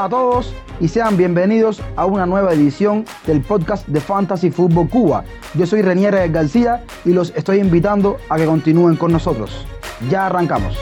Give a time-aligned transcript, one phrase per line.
[0.00, 4.88] Hola a todos y sean bienvenidos a una nueva edición del podcast de Fantasy Fútbol
[4.88, 5.24] Cuba.
[5.52, 9.66] Yo soy Renier García y los estoy invitando a que continúen con nosotros.
[10.08, 10.74] Ya arrancamos.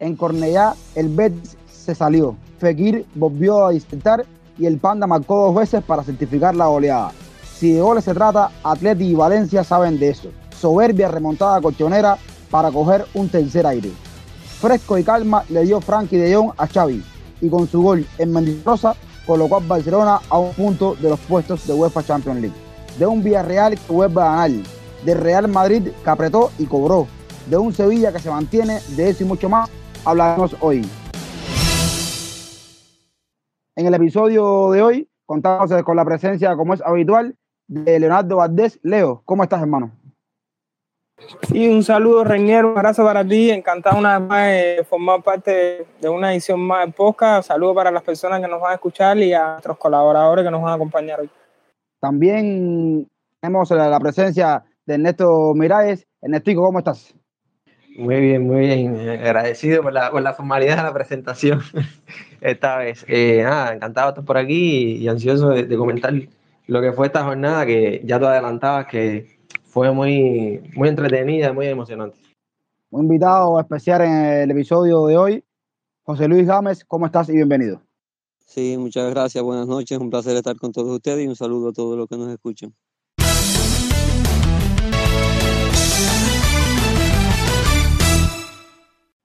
[0.00, 2.36] En Cornellá el Betis se salió.
[2.58, 4.26] Fekir volvió a disputar
[4.58, 7.12] y el Panda marcó dos veces para certificar la goleada.
[7.42, 10.28] Si de goles se trata, Atleti y Valencia saben de eso.
[10.50, 12.18] Soberbia remontada colchonera
[12.50, 13.92] para coger un tercer aire.
[14.62, 17.02] Fresco y calma le dio Frankie de Jong a Xavi
[17.40, 18.94] y con su gol en Mendoza
[19.26, 22.56] colocó a Barcelona a un punto de los puestos de UEFA Champions League.
[22.96, 24.50] De un Villarreal que vuelve a ganar,
[25.04, 27.08] de Real Madrid que apretó y cobró,
[27.50, 29.68] de un Sevilla que se mantiene, de eso y mucho más
[30.04, 30.88] hablaremos hoy.
[33.74, 37.34] En el episodio de hoy contamos con la presencia, como es habitual,
[37.66, 38.78] de Leonardo Valdés.
[38.84, 39.90] Leo, ¿cómo estás, hermano?
[41.48, 43.50] Sí, un saludo, Reñero, un abrazo para ti.
[43.50, 47.48] Encantado una vez más de formar parte de una edición más de podcast.
[47.48, 50.62] Saludo para las personas que nos van a escuchar y a nuestros colaboradores que nos
[50.62, 51.30] van a acompañar hoy.
[52.00, 53.08] También
[53.40, 56.06] tenemos la presencia de Ernesto Miralles.
[56.20, 57.14] Ernestico, ¿cómo estás?
[57.96, 59.08] Muy bien, muy bien.
[59.08, 61.60] Agradecido por la, por la formalidad de la presentación
[62.40, 63.04] esta vez.
[63.08, 66.14] Eh, nada, encantado de estar por aquí y, ansioso de, de, comentar
[66.66, 69.41] lo que fue esta jornada que ya tú adelantabas que
[69.72, 72.18] fue muy, muy entretenida, muy emocionante.
[72.90, 75.44] Un invitado especial en el episodio de hoy,
[76.02, 76.84] José Luis Gámez.
[76.84, 77.80] ¿Cómo estás y bienvenido?
[78.44, 81.72] Sí, muchas gracias, buenas noches, un placer estar con todos ustedes y un saludo a
[81.72, 82.74] todos los que nos escuchan.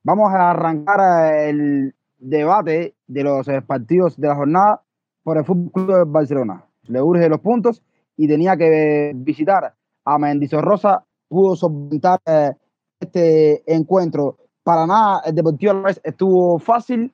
[0.01, 4.81] Vamos a arrancar el debate de los partidos de la jornada
[5.23, 6.65] por el Fútbol Club de Barcelona.
[6.83, 7.83] Le urge los puntos
[8.15, 9.75] y tenía que visitar
[10.07, 12.53] a Mendizorrosa, pudo solventar eh,
[12.99, 14.37] este encuentro.
[14.63, 17.13] Para nada, el Deportivo Alavés estuvo fácil.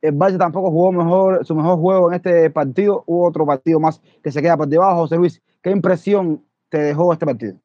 [0.00, 3.02] El Valle tampoco jugó mejor, su mejor juego en este partido.
[3.06, 5.00] Hubo otro partido más que se queda por debajo.
[5.00, 7.56] José Luis, ¿qué impresión te dejó este partido?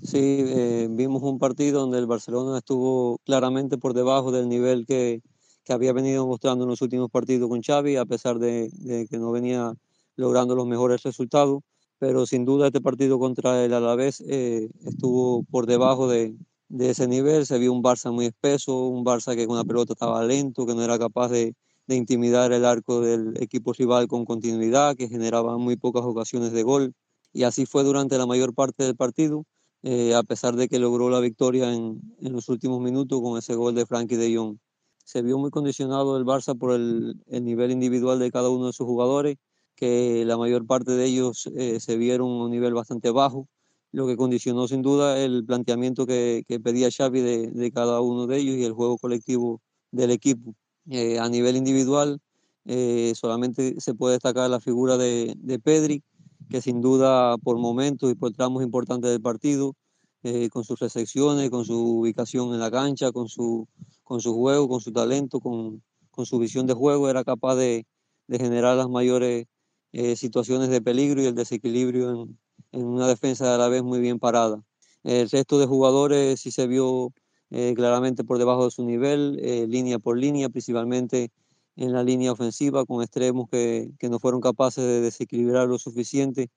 [0.00, 5.20] Sí, eh, vimos un partido donde el Barcelona estuvo claramente por debajo del nivel que,
[5.64, 8.70] que, había venido mostrando en los últimos partidos con Xavi, a pesar de,
[9.10, 9.74] que no venía
[10.16, 11.62] logrando los mejores resultados.
[12.00, 16.34] Pero sin duda este partido contra el Alavés eh, estuvo por debajo de,
[16.68, 17.46] de, ese nivel.
[17.46, 20.74] Se vio un Barça muy espeso, un Barça que con la pelota estaba lento, que
[20.74, 21.54] no era capaz de,
[21.86, 26.64] de intimidar el arco del equipo rival con continuidad, que generaba muy pocas ocasiones de
[26.64, 26.94] gol.
[27.32, 29.44] Y así fue durante la mayor parte del partido
[29.82, 33.54] eh, a pesar de que logró la victoria en, en, los últimos minutos con ese
[33.54, 34.58] gol de Frankie de Jong.
[35.04, 38.72] Se vio muy condicionado el Barça por el, el, nivel individual de cada uno de
[38.74, 39.36] sus jugadores,
[39.80, 43.48] que la mayor parte de ellos eh, se vieron a un nivel bastante bajo,
[43.92, 48.26] lo que condicionó sin duda el planteamiento que, que pedía Xavi de, de, cada uno
[48.26, 49.60] de ellos y el juego colectivo
[49.90, 50.54] del equipo.
[50.90, 52.20] Eh, a nivel individual,
[52.66, 56.02] eh, solamente se puede destacar la figura de, de Pedri,
[56.50, 59.74] que sin duda por momentos y por tramos importantes del partido,
[60.22, 63.66] eh, con sus recepciones, con su ubicación en la cancha, con su,
[64.04, 67.86] con su juego, con su talento, con, con su visión de juego, era capaz de,
[68.26, 69.46] de generar las mayores
[69.92, 72.38] eh, situaciones de peligro y el desequilibrio en,
[72.72, 74.62] en, una defensa a la vez muy bien parada.
[75.02, 77.12] El resto de jugadores sí se vio
[77.50, 81.32] eh, claramente por debajo de su nivel, eh, línea por línea, principalmente
[81.76, 86.50] en la línea ofensiva con extremos que, que no fueron capaces de desequilibrar lo suficiente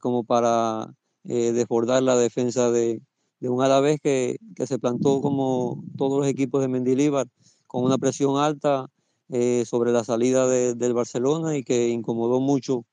[0.00, 3.02] como para desbordar la defensa de,
[3.40, 7.26] de un Alavés que, que, se plantó como todos los equipos de Mendilíbar
[7.66, 8.88] con una presión alta
[9.32, 12.84] eh, sobre la salida de, del Barcelona y que incomodó mucho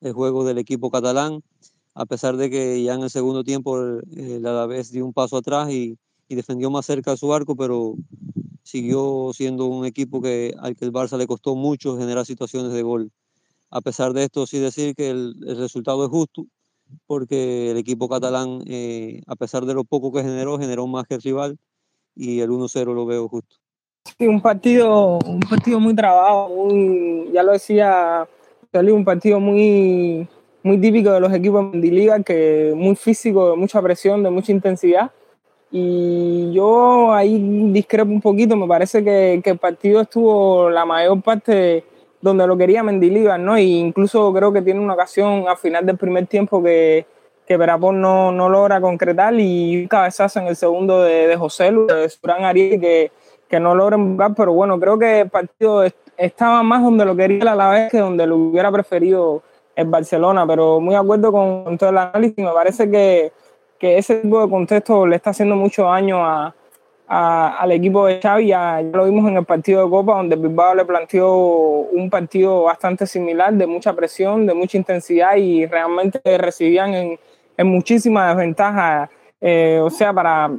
[0.00, 1.42] el juego del equipo catalán
[1.96, 5.38] a pesar de que ya en el segundo tiempo el, el Alavés dio un paso
[5.38, 5.98] atrás y,
[6.28, 7.94] defendió más cerca de su arco pero
[8.62, 12.82] siguió siendo un equipo que, al que el Barça le costó mucho generar situaciones de
[12.82, 13.12] gol.
[13.70, 16.46] A pesar de esto, sí decir que el, el resultado es justo,
[17.06, 21.14] porque el equipo catalán, eh, a pesar de lo poco que generó, generó más que
[21.14, 21.58] el rival
[22.16, 23.56] y el 1-0 lo veo justo.
[24.06, 28.26] Sí, un partido, un partido muy trabado, muy, ya lo decía,
[28.72, 30.28] un partido muy,
[30.62, 34.52] muy típico de los equipos de Liga, que muy físico, de mucha presión, de mucha
[34.52, 35.10] intensidad
[35.70, 37.38] y yo ahí
[37.72, 41.84] discrepo un poquito, me parece que, que el partido estuvo la mayor parte
[42.20, 43.56] donde lo quería Mendilibar, ¿no?
[43.56, 47.06] E incluso creo que tiene una ocasión a final del primer tiempo que,
[47.46, 51.70] que Verapón no, no logra concretar y un cabezazo en el segundo de, de José
[51.70, 53.10] Luis, de Surán Ariel, que,
[53.48, 55.84] que no logra buscar, pero bueno, creo que el partido
[56.16, 59.42] estaba más donde lo quería a la vez que donde lo hubiera preferido
[59.74, 63.32] el Barcelona, pero muy de acuerdo con, con todo el análisis, me parece que
[63.78, 66.54] que ese tipo de contexto le está haciendo mucho daño a,
[67.08, 70.84] al equipo de Xavi, ya, lo vimos en el partido de Copa, donde Bilbao le
[70.84, 77.18] planteó un partido bastante similar, de mucha presión, de mucha intensidad y realmente recibían en,
[77.56, 79.08] en muchísimas desventajas.
[79.40, 80.50] Eh, o sea, para,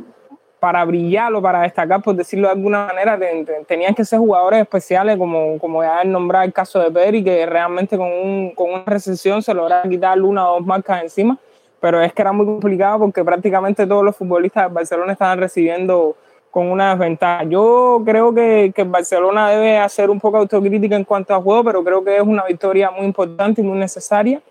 [0.60, 3.20] para brillar o para destacar, por decirlo de alguna manera,
[3.68, 7.46] tenían que ser jugadores especiales, como, como ya he nombrado el caso de Pedri, que
[7.46, 11.38] realmente con, un, con una recesión se lograba quitar una o dos marcas encima,
[11.80, 16.16] pero es que era muy complicado porque prácticamente todos los futbolistas de Barcelona estaban recibiendo
[16.50, 17.44] con una desventaja.
[17.44, 21.84] Yo creo que, que Barcelona debe hacer un poco autocrítica en cuanto a juego, pero
[21.84, 24.42] creo que es una victoria muy importante y muy necesaria.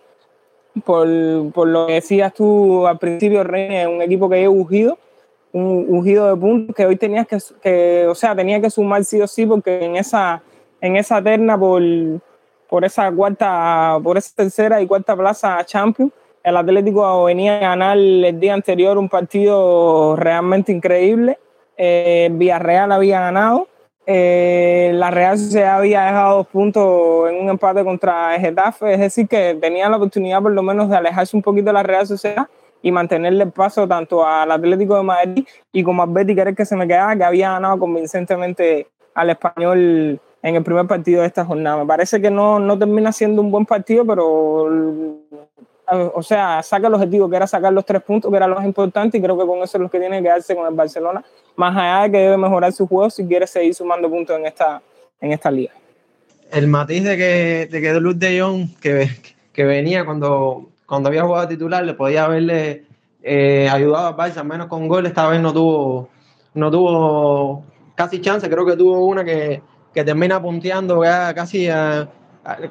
[0.85, 1.09] Por,
[1.53, 4.99] por lo que decías tú al principio, René, un equipo que he ungido,
[5.57, 9.21] un ungido de puntos que hoy tenías que, que, o sea, tenía que sumar sí
[9.21, 10.43] o sí, porque en esa,
[10.81, 11.83] en esa terna por,
[12.69, 16.13] por esa cuarta, por esa tercera y cuarta plaza Champions,
[16.43, 21.39] el Atlético venía a ganar el día anterior un partido realmente increíble
[21.77, 23.69] eh, Villarreal había ganado.
[24.09, 29.27] Eh, la Real se había dejado dos puntos en un empate contra Getafe, es decir,
[29.27, 32.47] que tenía la oportunidad por lo menos de alejarse un poquito de la Real Sociedad
[32.83, 36.51] y mantenerle el paso tanto al Atlético de Madrid y como al Betty, que era
[36.51, 41.23] el que se me quedaba, que había ganado convincentemente al español en el primer partido
[41.23, 41.79] de esta jornada.
[41.79, 44.69] Me parece que no, no termina siendo un buen partido, pero
[45.89, 48.65] o sea, saca el objetivo que era sacar los tres puntos, que era lo más
[48.65, 51.25] importante, y creo que con eso es lo que tiene que quedarse con el Barcelona,
[51.55, 54.83] más allá de que debe mejorar su juego si quiere seguir sumando puntos en esta,
[55.21, 55.73] en esta liga.
[56.53, 59.09] El matiz de que, de que Luz de Jong, que,
[59.53, 62.85] que venía cuando, cuando había jugado titular, le podía haberle
[63.23, 66.09] eh, ayudado a Barça, menos con gol, esta vez no tuvo,
[66.55, 69.63] no tuvo casi chance, creo que tuvo una que,
[69.93, 72.09] que termina punteando casi a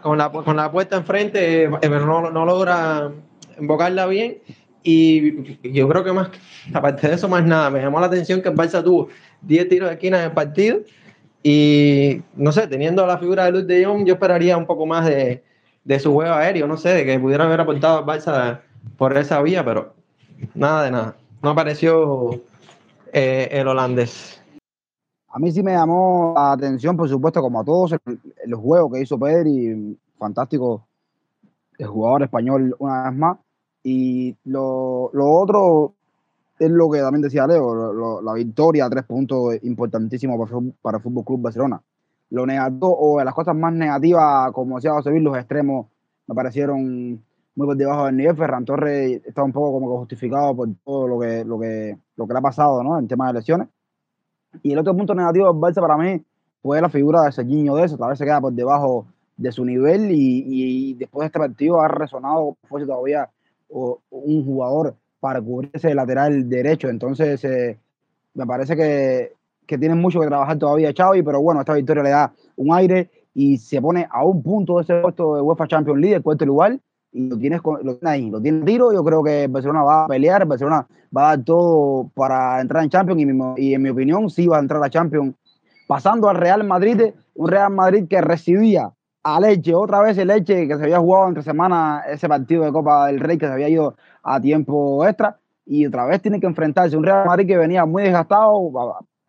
[0.01, 3.11] con la, con la puesta enfrente, eh, pero no, no logra
[3.59, 4.37] invocarla bien.
[4.83, 6.29] Y yo creo que más,
[6.73, 7.69] aparte de eso, más nada.
[7.69, 9.09] Me llamó la atención que el Barça tuvo
[9.41, 10.79] 10 tiros de esquina en el partido.
[11.41, 15.05] Y no sé, teniendo la figura de Luis de Jong, yo esperaría un poco más
[15.05, 15.43] de,
[15.85, 18.59] de su juego aéreo, no sé, de que pudiera haber aportado al Barça
[18.97, 19.93] por esa vía, pero
[20.55, 21.15] nada de nada.
[21.41, 22.41] No apareció
[23.13, 24.41] eh, el holandés.
[25.29, 29.01] A mí sí me llamó la atención, por supuesto, como a todos, el, juego que
[29.01, 30.87] hizo Pedri, fantástico
[31.77, 33.37] el jugador español una vez más.
[33.83, 35.93] Y lo, otro
[36.57, 41.25] es lo que también decía Leo, la victoria, tres puntos importantísimos para, para el Fútbol
[41.25, 41.81] Club Barcelona.
[42.29, 45.87] Lo negativo, o las cosas más negativas, como decía José Luis, los extremos
[46.27, 47.23] me parecieron
[47.55, 48.35] muy por debajo del nivel.
[48.35, 52.33] Ferran Torres está un poco como justificado por todo lo que, lo que, lo que
[52.33, 52.97] le ha pasado ¿no?
[52.99, 53.67] en tema de lesiones.
[54.63, 56.23] Y el otro punto negativo del Barça para mí
[56.61, 59.05] fue la figura de Serginho de eso, tal vez se queda por debajo
[59.37, 63.29] de su nivel y, después de este partido ha resonado fuese todavía
[63.69, 66.87] un jugador para cubrirse de lateral derecho.
[66.87, 67.77] Entonces, eh,
[68.33, 69.33] me parece que,
[69.65, 73.09] que tiene mucho que trabajar todavía Xavi, pero bueno, esta victoria le da un aire
[73.33, 76.45] y se pone a un punto de ese puesto de UEFA Champions League, el cuarto
[76.45, 76.79] lugar,
[77.11, 78.91] y lo tienes, lo ahí, lo tiene tiro.
[78.93, 80.85] Yo creo que Barcelona va a pelear, Barcelona
[81.15, 84.59] va a dar todo para entrar en Champions y, en mi opinión sí va a
[84.59, 85.35] entrar a Champions.
[85.87, 88.91] Pasando al Real Madrid, un Real Madrid que recibía
[89.23, 92.71] a Leche, otra vez el Leche que se había jugado entre semanas ese partido de
[92.71, 96.47] Copa del Rey que se había ido a tiempo extra y otra vez tiene que
[96.47, 98.71] enfrentarse un Real Madrid que venía muy desgastado,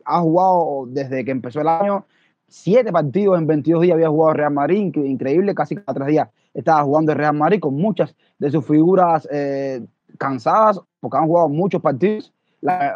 [0.07, 2.07] ha jugado desde que empezó el año
[2.49, 6.83] siete partidos en 22 días había jugado Real Madrid, increíble, casi cada tres días estaba
[6.83, 9.85] jugando el Real Madrid con muchas de sus figuras eh,
[10.19, 12.33] cansadas, porque han jugado muchos partidos.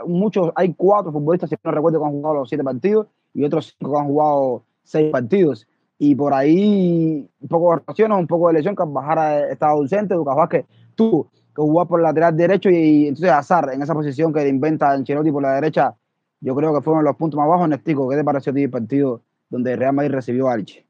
[0.06, 3.74] muchos, hay cuatro futbolistas, si no recuerdo, que han jugado los siete partidos y otros
[3.78, 5.66] cinco que han jugado seis partidos.
[5.98, 10.36] Y por ahí un poco de rotaciones, un poco de lesión, Bajara estaba ausente, Lucas
[10.36, 11.24] Vázquez tuvo
[11.54, 15.30] que jugar por el lateral derecho y, entonces Azar en esa posición que inventa Ancelotti
[15.30, 15.94] por la derecha,
[16.40, 17.68] yo creo que fueron los puntos más bajos.
[17.68, 20.86] Nestico, ¿qué te pareció a ti el partido donde Real Madrid recibió a Elche.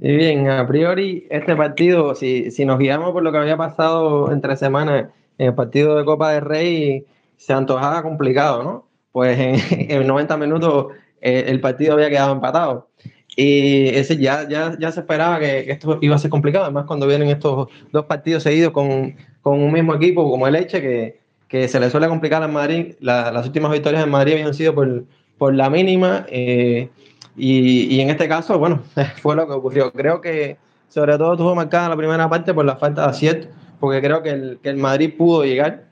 [0.00, 4.32] Sí, bien, a priori este partido, si, si nos guiamos por lo que había pasado
[4.32, 7.06] entre semanas en el partido de Copa del Rey,
[7.36, 8.88] se antojaba complicado, ¿no?
[9.12, 10.86] Pues en, 90 minutos
[11.20, 12.88] eh, el partido había quedado empatado.
[13.36, 17.06] Y ese ya, ya, ya se esperaba que, esto iba a ser complicado, además cuando
[17.06, 21.20] vienen estos dos partidos seguidos con, con un mismo equipo como el Elche, que,
[21.54, 22.94] que se le suele complicar en Madrid.
[22.98, 25.04] las últimas victorias en Madrid habían sido por,
[25.38, 26.26] por la mínima.
[26.28, 26.88] Eh,
[27.36, 28.82] y, en este caso, bueno,
[29.22, 29.92] fue lo que ocurrió.
[29.92, 30.56] Creo que
[30.88, 33.46] sobre todo tuvo marcada la primera parte por la falta de acierto,
[33.78, 35.84] porque creo que el, que el Madrid pudo llegar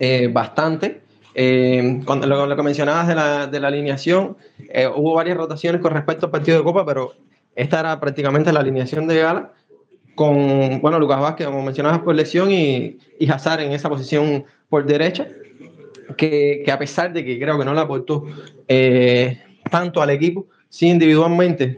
[0.00, 1.02] eh, bastante.
[1.36, 5.92] Eh, cuando, lo, que mencionabas de la, de la alineación, eh, hubo varias rotaciones con
[5.92, 7.14] respecto al partido de Copa, pero
[7.54, 9.52] esta era prácticamente la alineación de Gala,
[10.16, 14.86] con, bueno, Lucas Vázquez, como mencionabas, por lesión, y, y Hazard en esa posición por
[14.86, 15.28] derecha
[16.16, 18.24] que, que, a pesar de que creo que no le aportó
[18.66, 21.76] eh, tanto al equipo, sí individualmente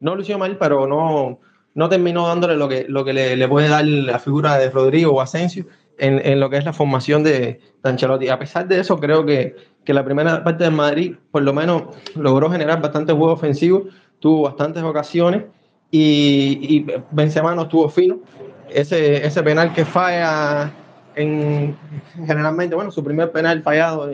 [0.00, 1.38] no lució mal, pero no,
[1.74, 5.12] no terminó dándole lo que, lo que le, le puede dar la figura de Rodrigo
[5.12, 5.66] o Asensio
[5.98, 8.28] en, en, lo que es la formación de, Ancelotti.
[8.28, 11.82] A pesar de eso, creo que, que la primera parte de Madrid por lo menos
[12.14, 13.84] logró generar bastante juego ofensivo,
[14.18, 15.44] tuvo bastantes ocasiones
[15.90, 18.20] y, y Benzema no estuvo fino.
[18.70, 20.72] Ese, ese penal que falla
[21.20, 21.76] en,
[22.26, 24.10] generalmente, bueno, su primer penal fallado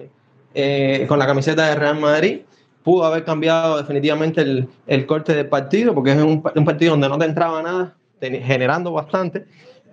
[0.55, 2.41] eh, con la camiseta de Real Madrid,
[2.83, 7.09] pudo haber cambiado definitivamente el, el corte del partido, porque es un, un, partido donde
[7.09, 9.45] no te entraba nada, generando bastante.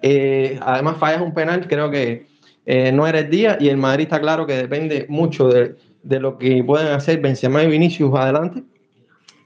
[0.03, 2.27] Eh, además, fallas un penal, creo que
[2.67, 6.20] eh, no era el día, y el Madrid está claro que depende mucho de, de
[6.20, 8.63] lo que pueden hacer Benzema y Vinicius adelante.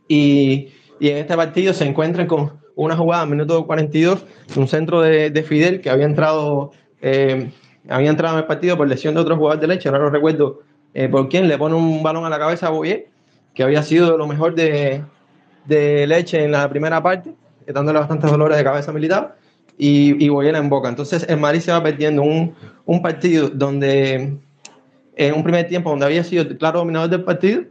[0.09, 0.67] Y,
[0.99, 5.29] y en este partido se encuentran con una jugada en minuto 42, un centro de,
[5.29, 7.51] de Fidel que había entrado eh,
[7.89, 10.61] había entrado en el partido por lesión de otro jugador de leche, ahora no recuerdo
[10.93, 13.07] eh, por quién, le pone un balón a la cabeza a Boyer,
[13.53, 15.03] que había sido lo mejor de,
[15.65, 17.33] de leche en la primera parte,
[17.65, 19.35] dándole bastantes dolores de cabeza militar,
[19.77, 20.89] y, y Boyer en boca.
[20.89, 24.37] Entonces el Madrid se va perdiendo un, un partido donde,
[25.15, 27.63] en un primer tiempo, donde había sido claro dominador del partido,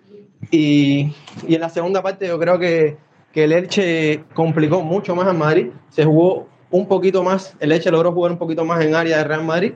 [0.50, 1.12] y,
[1.49, 2.97] y en la segunda parte yo creo que,
[3.33, 7.90] que el Elche complicó mucho más al Madrid, se jugó un poquito más, el Elche
[7.90, 9.73] logró jugar un poquito más en área de Real Madrid,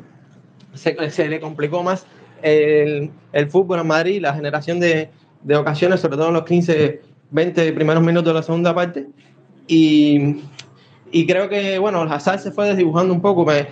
[0.75, 2.07] se, se le complicó más
[2.43, 5.11] el, el, fútbol en Madrid, la generación de,
[5.43, 9.07] de, ocasiones, sobre todo en los 15, 20 primeros minutos de la segunda parte,
[9.67, 10.43] y,
[11.11, 13.69] y creo que, bueno, Hazard se fue desdibujando un poco, me,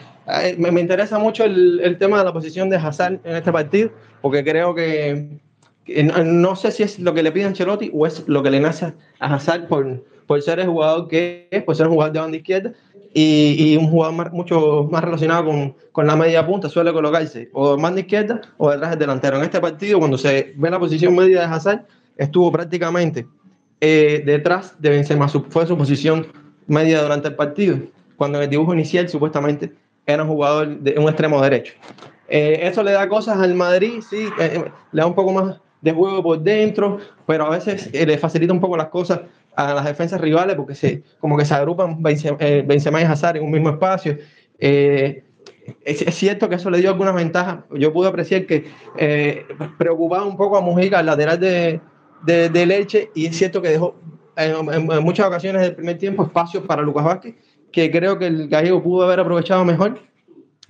[0.56, 3.90] me, me interesa mucho el, el, tema de la posición de Hazard en este partido,
[4.22, 5.38] porque creo que,
[5.84, 8.60] que no, sé si es lo que le pide Ancelotti o es lo que le
[8.60, 12.20] nace a Hazard por, por ser el jugador que es, por ser un jugador de
[12.20, 12.72] banda izquierda,
[13.14, 17.48] y, y, un jugador más, mucho más relacionado con, con, la media punta suele colocarse
[17.52, 19.38] o más de izquierda o detrás del delantero.
[19.38, 21.86] En este partido, cuando se ve la posición media de Hazard,
[22.16, 23.26] estuvo prácticamente
[23.80, 26.26] eh, detrás de Benzema, fue su posición
[26.66, 27.78] media durante el partido,
[28.16, 29.72] cuando en el dibujo inicial supuestamente
[30.04, 31.74] era un jugador de un extremo derecho.
[32.28, 35.92] Eh, eso le da cosas al Madrid, sí, eh, le da un poco más de
[35.92, 39.20] juego por dentro, pero a veces le facilita un poco las cosas
[39.54, 42.00] a las defensas rivales porque se, como que se agrupan
[42.38, 44.16] eh, Benzema y Hazard en un mismo espacio.
[44.58, 45.24] Eh,
[45.84, 47.58] es, cierto que eso le dio algunas ventajas.
[47.72, 48.66] Yo pude apreciar que
[48.96, 49.44] eh,
[49.76, 51.80] preocupaba un poco a Mujica, el lateral de,
[52.24, 53.96] de, Leche, y es cierto que dejó
[54.36, 57.34] en, muchas ocasiones del primer tiempo espacios para Lucas Vázquez,
[57.72, 59.98] que creo que el gallego pudo haber aprovechado mejor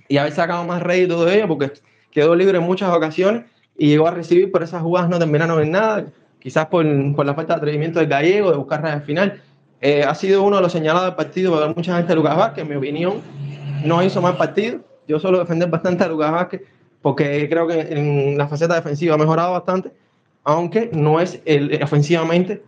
[0.07, 1.71] y haber sacado más rédito de ello porque
[2.11, 3.43] quedó libre en muchas ocasiones
[3.79, 6.05] y llegó a recibir, pero esas jugadas no terminaron en nada
[6.39, 9.41] quizás por, por, la falta de atrevimiento del gallego, de buscar al final.
[9.81, 12.63] Eh, ha sido uno de los señalados del partido por mucha gente de Lucas Vázquez,
[12.63, 13.21] en mi opinión,
[13.83, 14.81] no hizo mal partido.
[15.07, 16.61] Yo suelo defender bastante a Lucas Vázquez
[17.01, 19.91] porque creo que en la faceta defensiva ha mejorado bastante,
[20.43, 22.61] aunque no es el, ofensivamente,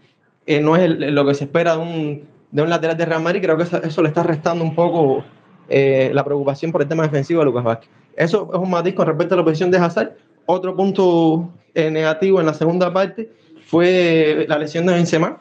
[0.46, 3.22] eh, no es el, lo que se espera de un, de un lateral de Real
[3.22, 3.42] Madrid.
[3.42, 5.24] Creo que eso, eso le está restando un poco
[5.68, 7.90] eh, la preocupación por el tema defensivo de Lucas Vázquez.
[8.16, 10.14] Eso es un matiz con respecto a la posición de Hazard.
[10.46, 13.32] Otro punto eh, negativo en la segunda parte
[13.66, 15.40] fue la lesión de Benzema,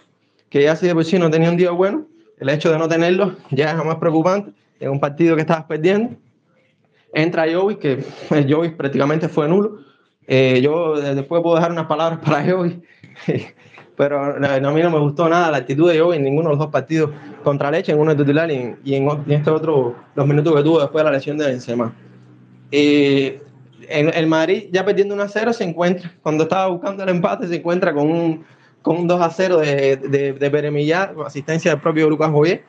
[0.48, 2.06] que ya si de por sí no tenía un día bueno,
[2.38, 6.16] el hecho de no tenerlo ya es más preocupante en un partido que estabas perdiendo.
[7.12, 8.04] Entra Joey, que
[8.48, 9.80] Joey prácticamente fue nulo.
[10.26, 12.80] Eh, yo después puedo dejar unas palabras para Joey,
[13.96, 16.58] pero a mí no me gustó nada la actitud de Joey en ninguno de los
[16.60, 17.10] dos partidos
[17.42, 18.78] contra Leche, en uno de titular y en,
[19.10, 21.92] en, este otro, los minutos que tuvo después de la lesión de Benzema.
[22.70, 23.42] Eh,
[23.90, 27.56] el Madrid, ya perdiendo 1 a 0, se encuentra, cuando estaba buscando el empate, se
[27.56, 28.44] encuentra con un,
[28.82, 32.62] con un 2 a 0 de, de, de Beremillar, asistencia del propio Lucas Joyer.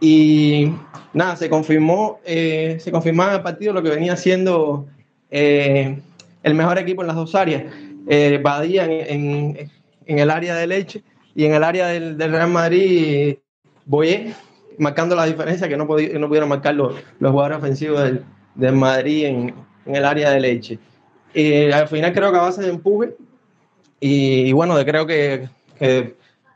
[0.00, 0.72] Y
[1.12, 4.86] nada, se confirmó, eh, se confirmaba el partido lo que venía siendo
[5.30, 6.00] eh,
[6.42, 7.64] el mejor equipo en las dos áreas.
[8.08, 9.70] Eh, Badía en,
[10.06, 11.02] en, el área de Leche
[11.34, 13.36] y en el área del, del Real Madrid,
[13.84, 14.32] Boyer,
[14.78, 18.24] marcando la diferencia que no, no pudieron marcar los, los jugadores ofensivos del,
[18.54, 19.54] del Madrid en,
[19.88, 20.78] en el área de leche.
[21.34, 23.16] Y al final creo que a base de empuje,
[24.00, 26.14] y, y bueno, creo que, que,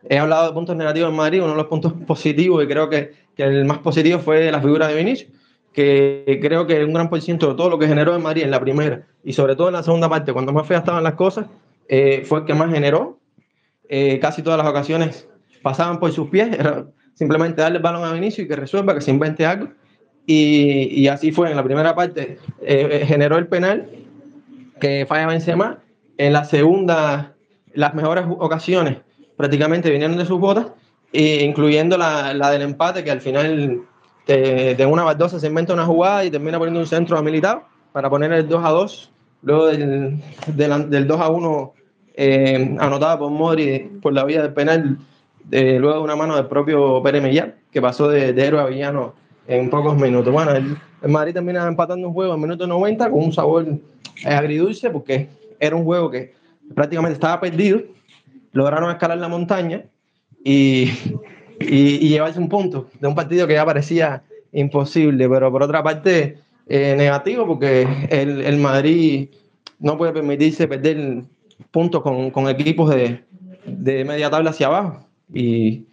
[0.09, 3.13] he hablado de puntos negativos en Madrid, uno de los puntos positivos, y creo que,
[3.37, 5.31] que el más positivo fue la figura de Vinicius,
[5.73, 8.51] que creo que un gran por ciento de todo lo que generó en Madrid en
[8.51, 11.47] la primera y sobre todo en la segunda parte, cuando más feas estaban las cosas,
[11.89, 13.19] eh, fue el que más generó.
[13.89, 15.29] Eh, casi todas las ocasiones
[15.63, 19.01] pasaban por sus pies, era simplemente darle el balón a Vinicius y que resuelva, que
[19.01, 19.69] se invente algo.
[20.25, 23.89] Y, así fue en la primera parte eh, generó el penal
[24.81, 25.79] que falla Benzema.
[26.17, 27.35] En la segunda
[27.75, 28.99] las mejores ocasiones
[29.37, 30.67] prácticamente vinieron de sus botas
[31.13, 33.83] e incluyendo la, la, del empate que al final
[34.27, 37.65] de, de una baldosa se inventa una jugada y termina poniendo un centro a militar
[37.93, 39.13] para poner el 2 a 2
[39.43, 41.73] luego del, del, 2 a 1
[42.15, 44.99] eh, anotada por Modri por la vía del penal,
[45.51, 49.15] luego de una mano del propio Pérez Millán, que pasó de, de héroe a villano
[49.47, 50.33] en pocos minutos.
[50.33, 50.77] Bueno, el,
[51.11, 53.67] Madrid termina empatando un juego en minuto 90 con un sabor
[54.25, 56.35] agridulce porque era un juego que
[56.75, 57.83] prácticamente estaba perdido,
[58.53, 59.85] lograron escalar la montaña
[60.45, 60.91] y,
[61.61, 64.23] y, llevarse un punto de un partido que ya parecía
[64.53, 69.29] imposible, pero por otra parte eh, negativo porque el, el, Madrid
[69.79, 71.23] no puede permitirse perder
[71.71, 73.25] puntos con, con equipos de,
[73.67, 75.07] de, media tabla hacia abajo.
[75.33, 75.87] Y,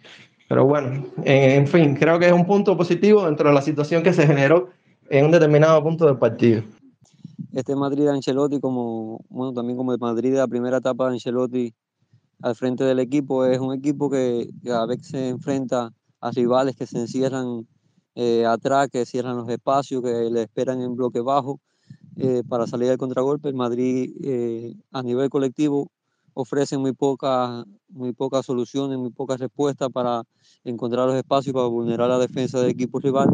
[0.50, 4.12] pero bueno, en, fin, creo que es un punto positivo dentro de la situación que
[4.12, 4.70] se generó
[5.08, 6.64] en un determinado punto del partido.
[7.52, 11.12] Este Madrid de Ancelotti, como bueno, también como el Madrid de la primera etapa de
[11.12, 11.72] Ancelotti
[12.42, 16.88] al frente del equipo, es un equipo que, a veces se enfrenta a rivales que
[16.88, 17.68] se encierran
[18.16, 21.60] eh, atrás, que cierran los espacios, que le esperan en bloque bajo
[22.16, 23.48] eh, para salir al contragolpe.
[23.48, 25.92] El Madrid eh, a nivel colectivo
[26.34, 30.22] ofrece muy pocas muy pocas soluciones, muy pocas respuestas para
[30.64, 33.30] encontrar los espacios para vulnerar la defensa del equipo rival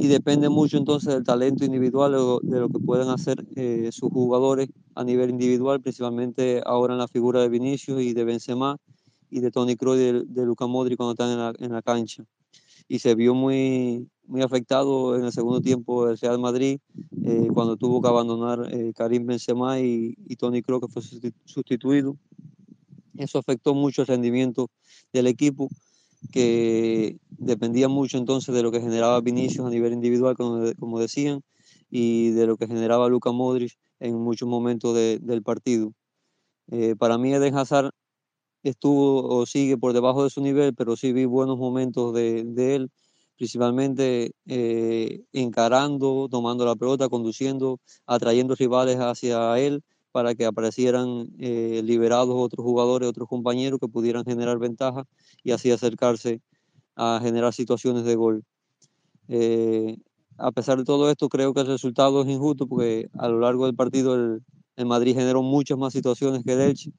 [0.00, 4.70] y depende mucho entonces del talento individual de lo que pueden hacer eh, sus jugadores
[4.94, 8.78] a nivel individual, principalmente ahora en la figura de Vinicius y de Benzema
[9.28, 11.82] y de Tony Kroos y de, de Luka Modric cuando están en la, en la,
[11.82, 12.24] cancha.
[12.90, 16.80] Y se vio muy, muy afectado en el segundo tiempo el Real Madrid
[17.24, 21.02] eh, cuando tuvo que abandonar eh, Karim Benzema y, y Tony Kroos que fue
[21.44, 22.16] sustituido.
[23.16, 24.70] Eso afectó mucho el rendimiento
[25.12, 25.68] del equipo
[26.32, 31.42] que dependía mucho entonces de lo que generaba Vinicius a nivel individual, como, decían,
[31.90, 35.92] y de lo que generaba Luka Modric en muchos momentos del partido.
[36.72, 37.92] Eh, para mí Eden Hazard
[38.62, 42.40] estuvo o sigue por debajo de su nivel, pero sí vi buenos momentos de,
[42.74, 42.90] él,
[43.36, 49.82] principalmente eh, encarando, tomando la pelota, conduciendo, atrayendo rivales hacia él
[50.12, 55.04] para que aparecieran eh, liberados otros jugadores, otros compañeros que pudieran generar ventaja
[55.42, 56.40] y así acercarse
[56.96, 58.44] a generar situaciones de gol.
[59.28, 59.96] Eh,
[60.36, 63.66] a pesar de todo esto, creo que el resultado es injusto porque a lo largo
[63.66, 64.42] del partido el,
[64.86, 66.92] Madrid generó muchas más situaciones que el Elche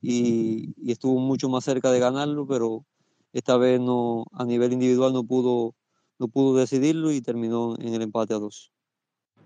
[0.00, 2.84] y, estuvo mucho más cerca de ganarlo, pero
[3.32, 5.74] esta vez no, a nivel individual no pudo,
[6.18, 8.72] no pudo decidirlo y terminó en el empate a dos.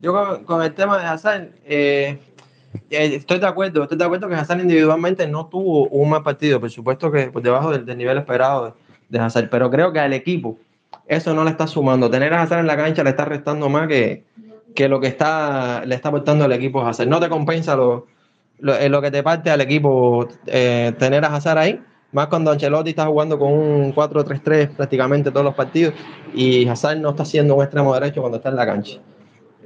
[0.00, 2.18] Yo con, el tema de Hassan, eh,
[2.90, 6.60] eh, estoy de acuerdo, estoy de acuerdo que Hazard individualmente no tuvo un mal partido,
[6.60, 8.76] por supuesto que debajo del, nivel esperado
[9.08, 10.58] de, Hazard, pero creo que al equipo
[11.06, 12.10] eso no le está sumando.
[12.10, 14.24] Tener a Hazard en la cancha le está restando más que,
[14.74, 17.08] que lo que está, le está aportando al equipo Hazard.
[17.08, 18.06] No te compensa lo,
[18.58, 21.80] lo, eh, lo que te parte al equipo eh, tener a Hazard ahí,
[22.12, 25.94] más cuando Ancelotti está jugando con un 4-3-3 prácticamente todos los partidos
[26.34, 29.00] y Hazard no está siendo un extremo derecho cuando está en la cancha.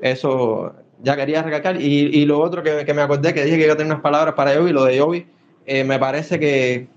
[0.01, 1.81] Eso ya quería recalcar.
[1.81, 4.03] Y, y lo otro que, que, me acordé, que dije que iba a tener unas
[4.03, 5.27] palabras para Yobi, lo de Yobi,
[5.67, 6.89] eh, me parece que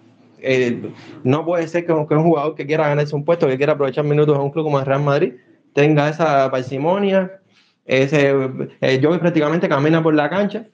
[0.41, 0.93] eh,
[1.23, 4.35] no puede ser que, un jugador que quiera ganarse un puesto, que quiera aprovechar minutos
[4.35, 5.33] en un club como el Real Madrid,
[5.73, 7.38] tenga esa parsimonia.
[7.89, 8.29] Ese,
[8.81, 10.67] eh, prácticamente camina por la cancha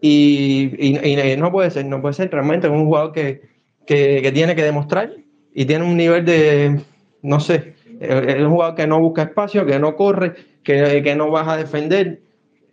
[0.00, 2.30] y, y, no puede ser, no puede ser.
[2.32, 3.42] Realmente es un jugador que,
[3.86, 5.12] que, que tiene que demostrar
[5.54, 6.80] y tiene un nivel de,
[7.22, 11.30] no sé, es un jugador que no busca espacio, que no corre, que, que no
[11.30, 12.20] baja a defender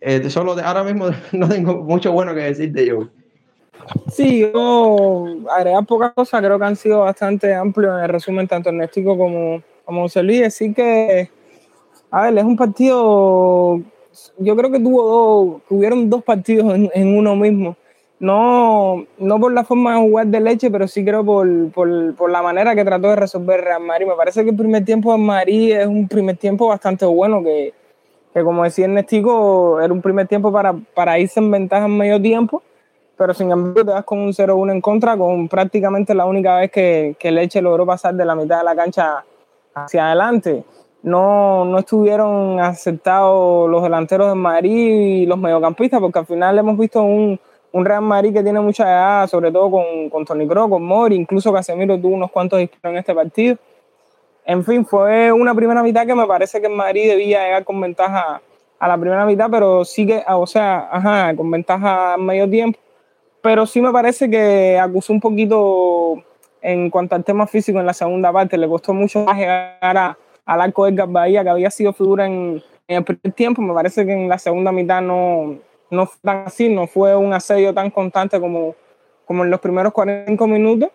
[0.01, 3.07] eh, solo ahora mismo no tengo mucho bueno que decir de yo.
[4.11, 8.69] Sí, yo agregar pocas cosas, creo que han sido bastante amplios en el resumen, tanto
[8.69, 10.41] Ernesto como, como José Luis.
[10.41, 11.29] Decir que,
[12.15, 13.81] a ver, es un partido,
[14.37, 17.75] yo creo que tuvo dos, tuvieron dos partidos en, uno mismo.
[18.19, 22.41] No, no por la forma de jugar de leche, pero sí creo por, por, la
[22.41, 23.81] manera que trató de resolver Real.
[23.81, 27.73] Me parece que el primer tiempo de Madrid es un primer tiempo bastante bueno, que,
[28.33, 32.21] que como decía Ernestico, era un primer tiempo para, para irse en ventaja en medio
[32.21, 32.63] tiempo,
[33.17, 36.71] pero sin embargo te vas con un 0-1 en contra, con prácticamente la única vez
[36.71, 39.25] que, que Leche logró pasar de la mitad de la cancha
[39.73, 40.63] hacia adelante.
[41.05, 46.77] No, no estuvieron aceptados los delanteros de Madrid y los mediocampistas, porque al final hemos
[46.77, 47.39] visto un,
[47.71, 51.15] un Real Madrid que tiene mucha edad, sobre todo con, con Toni Kroos, con Mori,
[51.15, 53.57] incluso Casemiro tuvo unos cuantos disparos en este partido
[54.45, 58.41] en fin, fue una primera mitad que me parece que Madrid debía llegar con ventaja
[58.77, 62.79] a la primera mitad, pero sigue, o sea, ajá, con ventaja a medio tiempo.
[63.41, 66.23] Pero sí me parece que acusó un poquito
[66.61, 68.57] en cuanto al tema físico en la segunda parte.
[68.57, 72.97] Le costó mucho llegar a, al arco Edgar Bahía, que había sido figura en, en,
[72.97, 73.61] el primer tiempo.
[73.61, 75.57] Me parece que en la segunda mitad no,
[75.89, 78.75] no fue tan así, no fue un asedio tan constante como,
[79.25, 80.89] como en los primeros 40 minutos.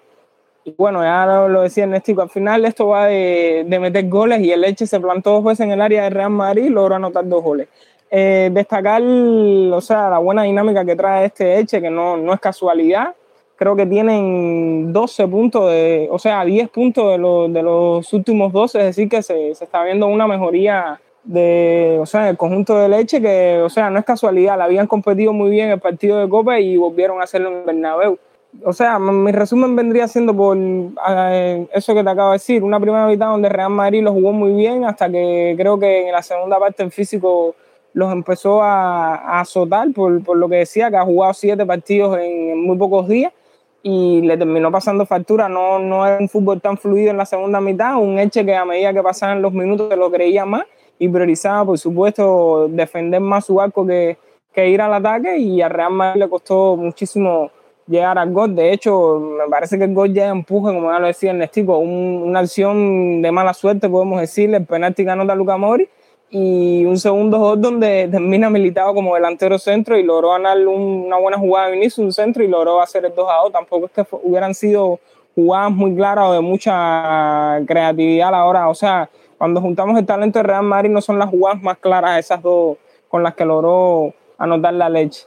[0.64, 4.52] Y bueno, ya lo, decía Ernestico, al final esto va de, de, meter goles y
[4.52, 7.26] el Leche se plantó dos veces en el área de Real Madrid y logró anotar
[7.26, 7.68] dos goles.
[8.10, 12.40] eh, destacar, o sea, la buena dinámica que trae este Eche, que no, no es
[12.40, 13.14] casualidad.
[13.60, 18.54] Creo que tienen 12 puntos, de, o sea, 10 puntos de, los, de los últimos
[18.54, 22.74] 12, es decir, que se, se está viendo una mejoría de, o sea, el conjunto
[22.78, 26.18] de leche que, o sea, no es casualidad, la habían competido muy bien el partido
[26.20, 28.18] de Copa y volvieron a hacerlo en Bernabéu.
[28.64, 32.80] O sea, mi resumen vendría siendo por eh, eso que te acabo de decir, una
[32.80, 36.22] primera mitad donde Real Madrid lo jugó muy bien hasta que creo que en la
[36.22, 37.54] segunda parte en físico
[37.92, 42.16] los empezó a, a azotar por, por, lo que decía, que ha jugado siete partidos
[42.18, 43.34] en, muy pocos días
[43.82, 45.48] y le terminó pasando factura.
[45.48, 48.64] No, no era un fútbol tan fluido en la segunda mitad, un Eche que a
[48.64, 50.64] medida que pasaban los minutos se lo creía más
[50.98, 54.18] y priorizaba, por supuesto, defender más su arco que,
[54.52, 57.50] que ir al ataque y a Real Madrid le costó muchísimo
[57.86, 58.54] llegar al gol.
[58.54, 62.22] De hecho, me parece que el gol ya empuje, como ya lo decía Ernestico, un,
[62.26, 65.88] una acción de mala suerte, podemos decirle, el penalti que anota Luca Mori
[66.30, 71.38] y un segundo gol donde termina militado como delantero centro y logró ganar una buena
[71.38, 73.52] jugada de inicio, un centro y logró hacer el 2 a 2.
[73.52, 75.00] Tampoco es que hubieran sido
[75.34, 80.04] jugadas muy claras o de mucha creatividad a la hora, o sea, cuando juntamos el
[80.04, 82.76] talento de Real Madrid no son las jugadas más claras esas dos
[83.08, 85.26] con las que logró anotar la leche.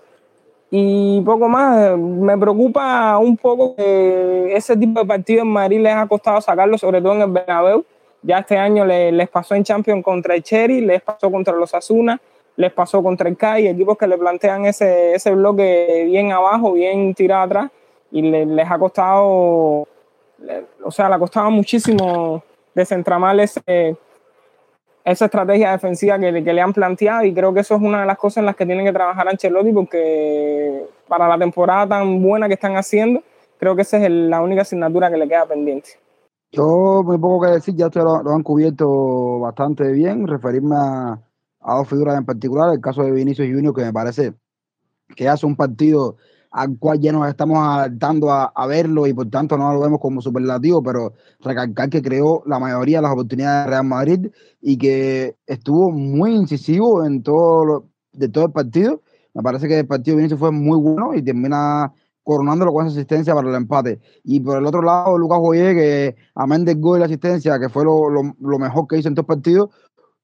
[0.70, 5.94] Y poco más, me preocupa un poco que ese tipo de partidos en Madrid les
[5.94, 7.86] ha costado sacarlo, sobre todo en el Bernabéu.
[8.24, 12.20] Ya este año les, pasó en Champions contra el Cherry, les pasó contra los Asuna,
[12.56, 17.14] les pasó contra el CAI, equipos que le plantean ese, ese bloque bien abajo, bien
[17.14, 17.72] tirado atrás,
[18.12, 23.98] y les ha costado, o sea, le ha costado muchísimo desentramar ese,
[25.04, 28.18] esa estrategia defensiva que, le han planteado y creo que eso es una de las
[28.18, 32.54] cosas en las que tienen que trabajar Ancelotti porque para la temporada tan buena que
[32.54, 33.22] están haciendo,
[33.58, 36.03] creo que esa es la única asignatura que le queda pendiente.
[36.54, 41.20] Yo muy poco que decir, ya ustedes lo, han cubierto bastante bien, referirme a,
[41.60, 44.36] a, dos figuras en particular, el caso de Vinicius Junior, que me parece
[45.16, 46.18] que hace un partido
[46.54, 50.22] al cual ya nos estamos adaptando a, verlo y por tanto no lo vemos como
[50.22, 54.28] superlativo, pero recalcar que creó la mayoría de las oportunidades de Real Madrid
[54.62, 59.02] y que estuvo muy incisivo en todo de todo el partido.
[59.34, 61.92] Me parece que el partido de fue muy bueno y termina
[62.24, 64.00] coronándolo con esa asistencia para el empate.
[64.24, 67.70] Y por el otro lado, Lucas Boyer, que amén del gol y la asistencia, que
[67.70, 69.72] fue lo, lo mejor que hizo en todo el partido,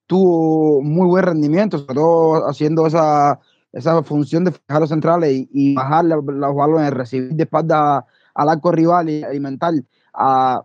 [0.07, 3.39] tuvo muy buen rendimiento, sobre todo haciendo esa
[3.71, 8.71] esa función de fijar los centrales y, bajar los, balones, recibir de espalda al arco
[8.71, 9.73] rival y alimentar
[10.13, 10.63] a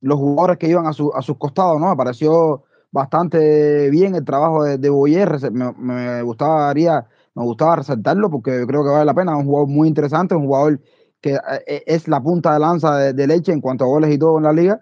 [0.00, 1.90] los jugadores que iban a, su, a sus costados, ¿no?
[1.90, 8.82] Me pareció bastante bien el trabajo de, Boyer, me, gustaría, me gustaba resaltarlo porque creo
[8.84, 10.80] que vale la pena, un jugador muy interesante, un jugador
[11.20, 11.34] que
[11.66, 14.44] eh, es la punta de lanza de, leche en cuanto a goles y todo en
[14.44, 14.80] la liga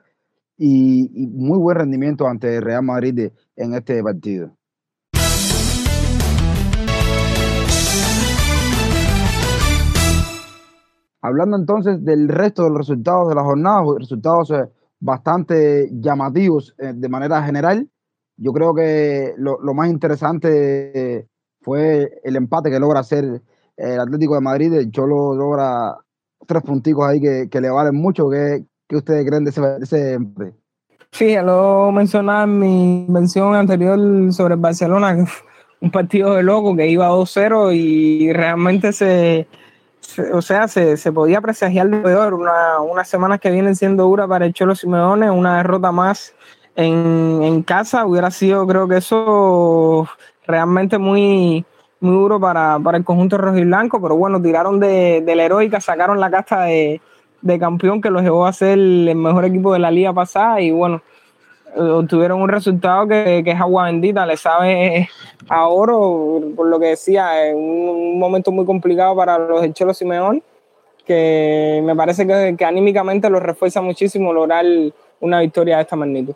[0.56, 4.56] y, muy buen rendimiento ante Real Madrid en este partido.
[11.22, 14.64] Hablando entonces del resto de los resultados de la jornada, resultados eh,
[14.98, 17.88] bastante llamativos eh, de manera general,
[18.38, 21.28] yo creo que lo, más interesante
[21.60, 23.42] fue el empate que logra hacer
[23.76, 24.72] el Atlético de Madrid.
[24.74, 25.96] El Cholo logra
[26.46, 28.28] tres punticos ahí que, le valen mucho.
[28.30, 30.54] ¿Qué, ustedes creen de ese, empate?
[31.12, 33.98] Sí, ya lo mencionaba en mi mención anterior
[34.32, 35.16] sobre el Barcelona,
[35.80, 39.48] un partido de loco que iba 2-0 y realmente se
[40.32, 42.34] o sea, se, se, podía presagiar lo peor.
[42.34, 46.34] Una, unas semanas que vienen siendo duras para el Cholo Simeone, una derrota más
[46.76, 50.08] en, en, casa hubiera sido, creo que eso
[50.50, 51.64] realmente muy,
[52.00, 54.00] muy duro para, para el conjunto rojo y blanco.
[54.00, 57.00] Pero bueno, tiraron de, de la heroica, sacaron la casta de,
[57.42, 60.60] de campeón que los llevó a ser el mejor equipo de la liga pasada.
[60.60, 61.02] Y bueno,
[61.76, 65.08] obtuvieron un resultado que, es agua bendita, le sabe
[65.48, 69.94] a oro, por lo que decía, en un, momento muy complicado para los del Cholo
[69.94, 70.42] Simeón,
[71.06, 74.64] que me parece que, que anímicamente lo refuerza muchísimo lograr
[75.20, 76.34] una victoria de esta magnitud.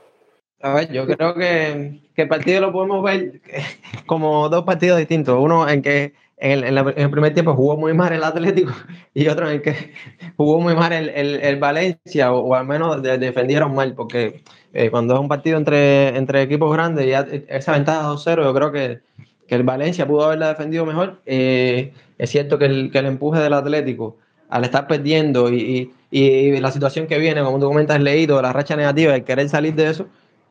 [0.65, 3.43] A ver, yo creo que, que, el partido lo podemos ver
[4.07, 5.37] como dos partidos distintos.
[5.39, 8.73] Uno en que en el, en el, primer tiempo jugó muy mal el Atlético
[9.15, 9.93] y otro en que
[10.39, 15.21] jugó muy mal el, el, Valencia, o, al menos defendieron mal, porque eh, cuando es
[15.21, 19.01] un partido entre, entre equipos grandes, ya esa ventaja 2-0, yo creo que,
[19.47, 21.21] que, el Valencia pudo haberla defendido mejor.
[21.27, 24.17] Eh, es cierto que el, que el empuje del Atlético,
[24.49, 28.77] al estar perdiendo y, y, la situación que viene, como tú comentas, leído, la racha
[28.77, 30.09] negativa, el querer salir de eso,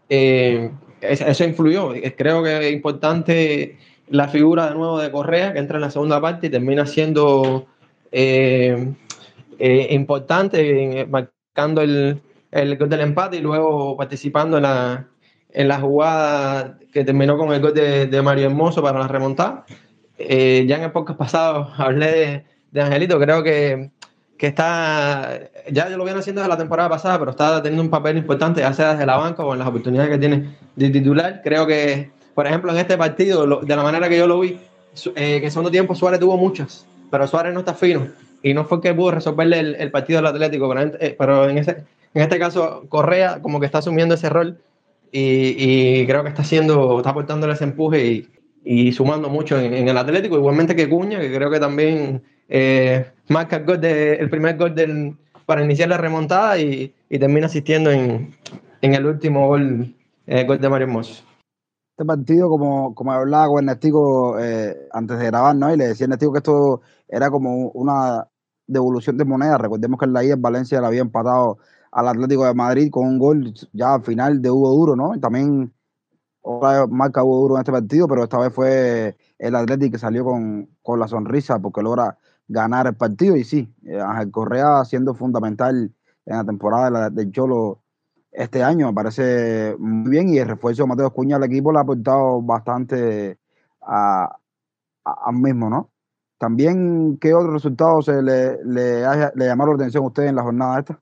[0.10, 1.94] eh, eso influyó.
[2.18, 3.78] Creo que es importante
[4.10, 7.66] la figura de nuevo de Correa, que entra en la segunda parte y termina siendo
[8.12, 8.94] eh,
[9.60, 15.08] eh, importante, marcando el, el gol del empate y luego participando en la,
[15.52, 19.66] en la jugada que terminó con el gol de, Mario Hermoso para la remontada.
[20.18, 23.92] Eh, ya en el podcast pasado hablé de, Angelito, creo que,
[24.38, 25.39] que, está,
[25.72, 28.74] ya lo viene haciendo desde la temporada pasada, pero está teniendo un papel importante, ya
[28.74, 31.41] sea desde la banca o en las oportunidades que tiene de titular.
[31.43, 34.60] Creo que, por ejemplo, en este partido, de la manera que yo lo vi,
[35.15, 38.08] eh, que en segundo tiempo Suárez tuvo muchas, pero Suárez no está fino
[38.43, 40.72] y no fue que pudo resolverle el, partido del Atlético,
[41.17, 44.60] pero, en, ese, en este caso Correa como que está asumiendo ese rol
[45.12, 48.28] y, creo que está haciendo, está aportándole ese empuje
[48.65, 53.58] y, sumando mucho en, el Atlético, igualmente que Cuña, que creo que también eh, marca
[53.58, 58.34] el, gol de, el primer gol del, para iniciar la remontada y, termina asistiendo en,
[58.82, 59.95] el último gol,
[60.47, 61.23] gol de Mario Hermoso.
[61.95, 65.71] Este partido, como, como hablaba con Ernestico eh, antes de grabar, ¿no?
[65.71, 68.27] Y le decía a Ernestico que esto era como una
[68.65, 69.60] devolución de moneda.
[69.60, 71.60] Recordemos que en la ida en Valencia le había empatado
[71.91, 75.15] al Atlético de Madrid con un gol ya al final de Hugo Duro, ¿no?
[75.15, 75.71] Y también
[76.41, 80.25] otra marca Hugo Duro en este partido, pero esta vez fue el Atlético que salió
[80.25, 80.67] con,
[80.99, 82.17] la sonrisa porque logra
[82.54, 83.36] ganar el partido.
[83.36, 85.92] Y sí, eh, Ángel Correa siendo fundamental
[86.26, 87.82] en la temporada del Cholo
[88.32, 90.30] este año, me parece muy bien.
[90.30, 93.38] Y el refuerzo de Mateo Cuña al equipo le ha aportado bastante
[93.82, 94.38] a,
[95.34, 95.89] mismo, ¿no?
[96.38, 99.02] También, ¿qué otros resultados le, le,
[99.36, 101.00] le llamaron la atención a usted en la jornada esta?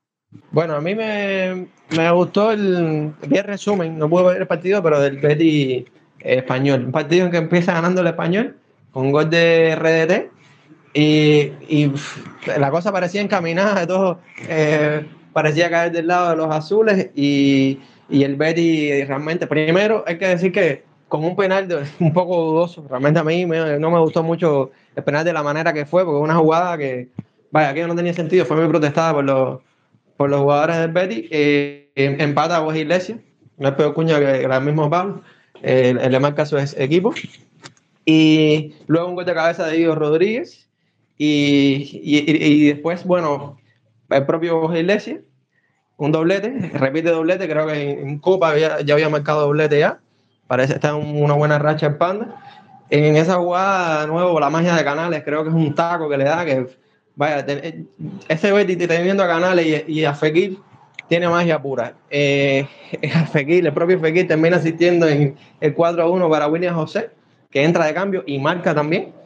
[0.51, 1.67] Bueno, a mí me,
[2.11, 3.13] gustó el.
[3.21, 5.85] El resumen, no pude ver el partido, pero del Betty
[6.19, 6.85] español.
[6.85, 8.55] Un partido en que empieza ganando el español
[8.91, 10.31] con gol de RDT
[10.93, 11.91] y,
[12.57, 18.35] la cosa parecía encaminada, todo eh, parecía caer del lado de los azules y, el
[18.35, 21.67] Betty realmente, primero hay que decir que con un penal
[21.99, 25.71] un poco dudoso, realmente a mí no me gustó mucho el penal de la manera
[25.73, 27.09] que fue, porque una jugada que,
[27.51, 29.59] vaya, que no tenía sentido, fue muy protestada por los
[30.21, 31.27] por los jugadores del Betty.
[31.31, 33.17] Eh, empata a Vos Iglesias,
[33.57, 35.23] no es peor cuña que el mismo Pablo,
[35.63, 37.11] el, el marca su equipo.
[38.05, 40.69] Y luego un gol de cabeza de Diego Rodríguez.
[41.23, 43.59] Y, y, después, bueno,
[44.09, 45.19] el propio Iglesias,
[45.97, 49.99] un doblete, repite doblete, creo que en, Copa ya había marcado doblete ya.
[50.47, 52.41] Parece estar en una buena racha el Panda.
[52.89, 56.17] En esa jugada, de nuevo, la magia de Canales, creo que es un taco que
[56.17, 56.65] le da, que
[57.15, 57.45] Vaya,
[58.27, 60.57] ese Betty teniendo a Canales y, a Fekir
[61.07, 61.93] tiene magia pura.
[62.09, 62.65] Eh,
[63.31, 67.11] Fekir, el propio Fekir termina asistiendo en el 4 a 1 para William José,
[67.51, 69.20] que entra de cambio y marca también.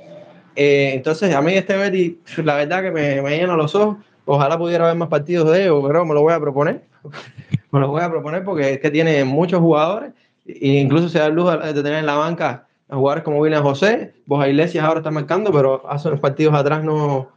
[0.56, 3.98] Eh, entonces, a mí este Betty, la verdad que me, me llena los ojos.
[4.26, 6.84] Ojalá pudiera haber más partidos de ellos, pero me lo voy a proponer.
[7.72, 10.13] me lo voy a proponer porque es que tiene muchos jugadores
[10.46, 14.13] e incluso se da lujo de tener en la banca a jugadores como William José.
[14.26, 17.30] Boja Iglesias ahora está marcando, pero hace unos partidos atrás no,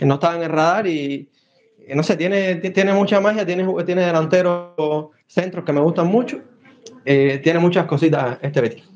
[0.00, 1.28] no estaba en el radar y,
[1.94, 6.40] no sé, tiene, tiene mucha magia, tiene, tiene delanteros centros que me gustan mucho,
[7.04, 8.89] eh, tiene muchas cositas este Betis.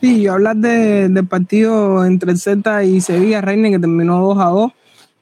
[0.00, 4.44] Sí, hablar de, del partido entre el Celta y Sevilla, Reine, que terminó 2 a
[4.46, 4.72] 2,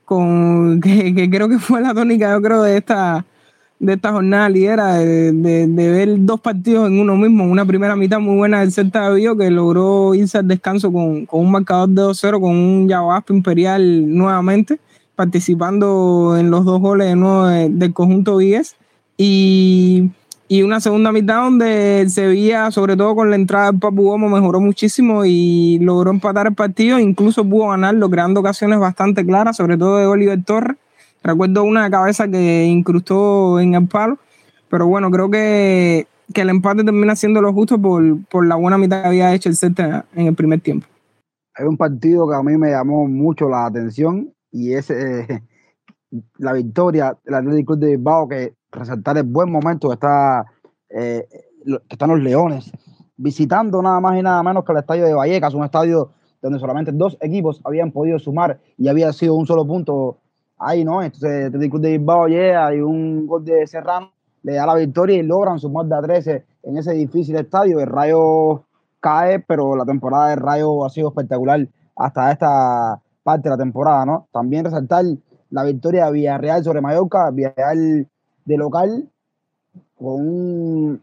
[0.05, 3.25] con, que, que, creo que fue la tónica, yo creo, de esta,
[3.79, 7.45] de esta jornada lidera, de, de, ver dos partidos en uno mismo.
[7.45, 11.27] Una primera mitad muy buena del Celta de Vigo que logró irse al descanso con,
[11.27, 14.81] con un marcador de 2-0, con un Yabasp Imperial nuevamente,
[15.15, 18.77] participando en los dos goles de nuevo del conjunto 10.
[19.17, 20.11] Y,
[20.49, 24.61] y, una segunda mitad donde Sevilla, sobre todo con la entrada del Papu Gomo, mejoró
[24.61, 26.99] muchísimo y logró empatar el partido.
[26.99, 30.77] Incluso pudo ganarlo, creando ocasiones bastante claras, sobre todo de Oliver Torres
[31.25, 34.19] Recuerdo una cabeza que incrustó en el palo,
[34.69, 39.09] pero bueno, creo que, el empate termina siendo lo justo por, la buena mitad que
[39.09, 40.87] había hecho el Celta en el primer tiempo.
[41.55, 45.43] Hay un partido que a mí me llamó mucho la atención y es eh,
[46.37, 50.45] la victoria del Atlético de Bilbao, que resaltar el buen momento que, está,
[50.89, 51.27] eh,
[51.65, 52.71] que están los Leones,
[53.17, 56.11] visitando nada más y nada menos que el estadio de Vallecas, un estadio
[56.43, 60.19] donde solamente dos equipos habían podido sumar y había sido un solo punto
[60.59, 64.75] ahí no, entonces el de Bilbao llega, hay un gol de Serrano, le da la
[64.75, 67.81] victoria y logran sumar de a 13 en ese difícil estadio.
[67.81, 68.65] El Rayo
[69.01, 74.05] cae, pero la temporada del Rayo ha sido espectacular hasta esta parte de la temporada,
[74.05, 74.29] ¿no?
[74.33, 75.05] También resaltar
[75.51, 78.07] la victoria de Villarreal sobre Mallorca, Villarreal
[78.45, 79.09] de local,
[79.97, 81.03] con un,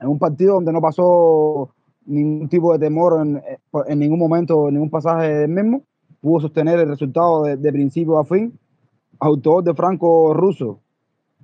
[0.00, 1.70] en un partido donde no pasó
[2.06, 3.42] ningún tipo de temor en,
[3.86, 5.82] en ningún momento, en ningún pasaje del mismo,
[6.20, 8.58] pudo sostener el resultado de principio a fin
[9.20, 10.80] autor de Franco Russo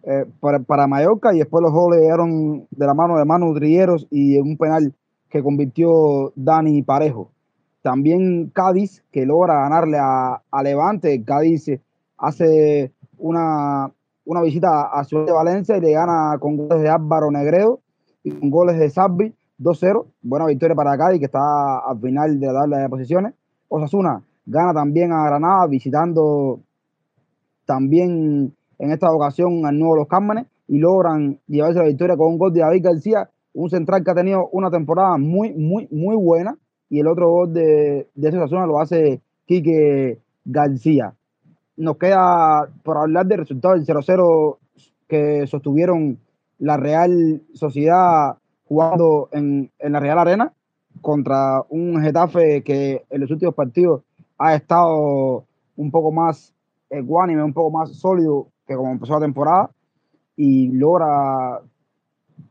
[0.03, 4.07] eh, para, para, Mallorca y después los goles llegaron de la mano de Manu Trilleros
[4.11, 4.95] y en un penal
[5.29, 7.31] que convirtió Dani Parejo.
[7.83, 11.23] También Cádiz, que logra ganarle a, Levante.
[11.25, 11.71] Cádiz
[12.19, 13.91] hace una,
[14.25, 17.81] una visita a Ciudad de Valencia y le gana con goles de Álvaro Negredo.
[18.23, 20.07] y con goles de Sabbi 2-0.
[20.23, 23.35] Buena victoria para Cádiz, que está al final de la tabla de posiciones.
[23.69, 26.61] Osasuna gana también a Granada, visitando
[27.65, 32.39] también en esta ocasión al nuevo Los Cámanes y logran llevarse la victoria con un
[32.39, 36.57] gol de David García, un central que ha tenido una temporada muy, muy, muy buena.
[36.89, 41.15] Y el otro gol de, de Osasuna lo hace Quique García.
[41.81, 44.59] Nos queda por hablar del resultado del 0-0
[45.09, 46.19] que sostuvieron
[46.59, 50.53] la Real Sociedad jugando en, en, la Real Arena
[51.01, 54.03] contra un Getafe que en los últimos partidos
[54.37, 56.53] ha estado un poco más
[56.91, 59.71] ecuánime, un poco más sólido que como empezó la temporada
[60.37, 61.63] y logra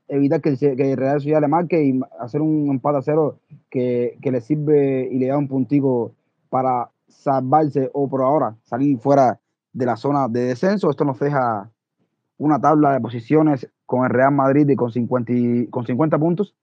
[0.07, 3.37] evitar que, que Real Sociedad le marque y hacer un empate a cero
[3.69, 6.13] que, que le sirve y le da un puntico
[6.49, 9.39] para salvarse o por ahora salir fuera
[9.73, 10.89] de la zona de descenso.
[10.89, 11.71] Esto nos deja
[12.37, 15.33] una tabla de posiciones con el Real Madrid con 50,
[15.71, 16.55] con 50 puntos,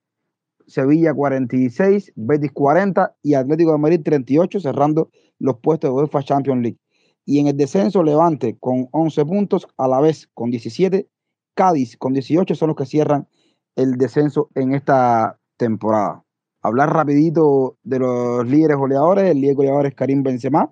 [0.65, 6.61] Sevilla 46, Betis 40 y Atlético de Madrid 38, cerrando los puestos de UEFA Champions
[6.61, 6.79] League.
[7.25, 11.09] Y en el descenso, Levante con 11 puntos, a la vez con 17,
[11.53, 13.27] Cádiz con 18 son los que cierran
[13.75, 16.23] el descenso en esta temporada.
[16.61, 19.31] Hablar rapidito de los líderes goleadores.
[19.31, 20.71] El líder goleador es Karim Benzema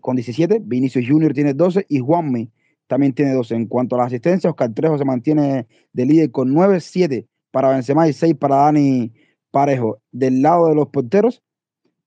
[0.00, 2.50] con 17, Vinicius Junior tiene 12 y Juanmi
[2.86, 3.54] también tiene 12.
[3.54, 7.70] En cuanto a la asistencia, Oscar Trejo se mantiene de líder con 9, 7 para
[7.70, 9.12] Benzema y 6 para Dani
[9.50, 9.98] Parejo.
[10.12, 11.42] Del lado de los porteros,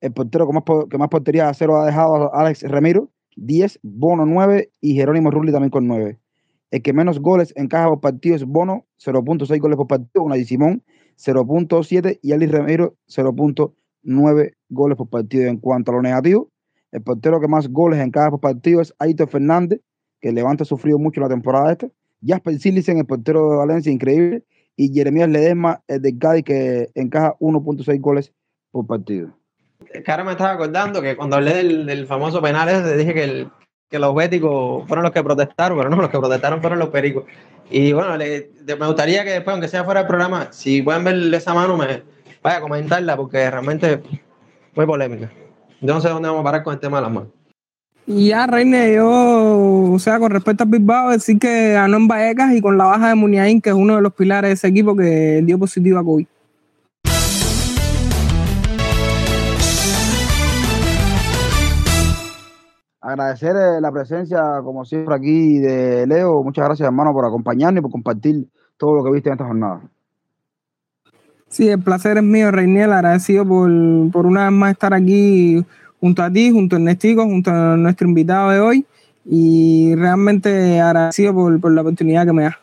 [0.01, 1.09] el portero que más, que más
[1.43, 6.17] a cero ha dejado Alex Ramiro, 10, Bono 9 y Jerónimo Rulli también con 9.
[6.71, 10.83] El que menos goles encaja por partido es Bono, 0.6 goles por partido, una Simón
[11.19, 15.49] 0.7 y Alex Ramiro 0.9 goles por partido.
[15.49, 16.49] En cuanto a lo negativo,
[16.91, 19.81] el portero que más goles encaja por partido es Aito Fernández,
[20.21, 21.87] que Levante ha sufrido mucho la temporada esta.
[22.25, 24.43] Jasper en el portero de Valencia, increíble.
[24.75, 28.33] Y Jeremías Ledesma, el de Cádiz, que encaja 1.6 goles
[28.71, 29.33] por partido.
[30.05, 33.51] Cara me estaba acordando que cuando hablé del, famoso penal dije que, el,
[33.89, 37.23] que los béticos fueron los que protestaron, pero no, los que protestaron fueron los pericos.
[37.71, 41.53] Y bueno, me gustaría que después, aunque sea fuera del programa, si pueden ver esa
[41.53, 42.03] mano, me
[42.41, 44.01] vaya a comentarla, porque realmente
[44.75, 45.31] muy polémica.
[45.81, 47.29] Yo no sé dónde vamos a parar con el tema de las manos.
[48.05, 52.61] Ya, Reine, yo, o sea, con respecto a Bilbao, decir que ganó en Vallecas y
[52.61, 55.41] con la baja de Muniain, que es uno de los pilares de ese equipo que
[55.43, 56.25] dio positivo a COVID.
[63.01, 66.43] Agradecer eh, la presencia, como siempre, aquí de Leo.
[66.43, 69.81] Muchas gracias, hermano, por acompañarnos y por compartir todo lo que viste en esta jornada.
[71.47, 72.91] Sí, el placer es mío, Reiniel.
[72.91, 73.69] Agradecido por,
[74.11, 75.65] por una vez más estar aquí
[75.99, 78.85] junto a ti, junto a Ernestico, junto a nuestro invitado de hoy
[79.25, 82.57] y realmente agradecido por, la oportunidad que me da.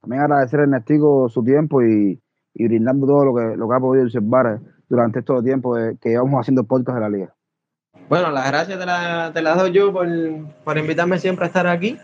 [0.00, 2.20] También agradecer a Ernestico su tiempo y,
[2.54, 6.64] brindando todo lo que, lo que ha podido observar durante estos tiempos que llevamos haciendo
[6.64, 7.34] podcast de la liga.
[8.08, 11.96] Bueno, las gracias te, las doy yo por, invitarme siempre a estar aquí,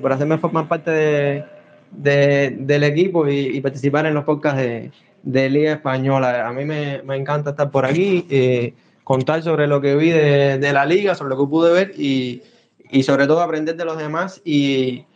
[0.00, 4.90] por hacerme formar parte de, del equipo y, participar en los podcasts de,
[5.22, 6.46] de Liga Española.
[6.46, 8.26] A mí me, encanta estar por aquí.
[8.30, 8.74] Eh,
[9.08, 12.42] contar sobre lo que vi de, la liga, sobre lo que pude ver y,
[13.02, 15.06] sobre todo aprender de los demás y,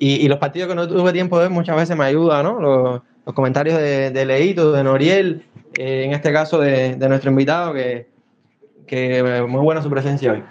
[0.00, 2.60] los partidos que no tuve tiempo de ver muchas veces me ayuda, ¿no?
[2.60, 3.02] Los,
[3.34, 5.44] comentarios de, Leito, de Noriel,
[5.78, 8.08] eh, en este caso de, nuestro invitado, que,
[8.86, 10.42] que muy buena su presencia hoy.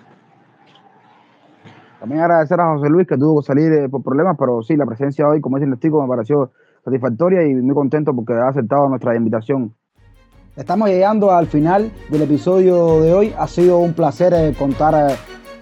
[2.00, 4.86] También agradecer a José Luis que tuvo que salir eh, por problemas, pero sí, la
[4.86, 6.52] presencia hoy, como dice el testigo, me pareció
[6.84, 9.74] satisfactoria y muy contento porque ha aceptado nuestra invitación
[10.56, 13.34] Estamos llegando al final del episodio de hoy.
[13.38, 15.16] Ha sido un placer eh, contar eh,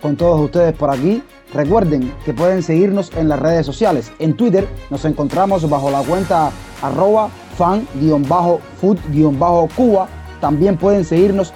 [0.03, 1.23] con todos ustedes por aquí.
[1.51, 4.12] Recuerden que pueden seguirnos en las redes sociales.
[4.19, 6.51] En Twitter nos encontramos bajo la cuenta
[6.83, 10.07] arroba fan-food-cuba.
[10.39, 11.55] También pueden seguirnos